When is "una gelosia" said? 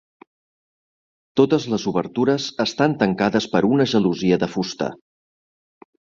3.73-4.39